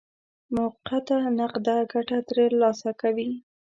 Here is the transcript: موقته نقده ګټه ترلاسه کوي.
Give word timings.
موقته 0.55 1.17
نقده 1.37 1.75
ګټه 1.93 2.17
ترلاسه 2.29 2.89
کوي. 3.01 3.29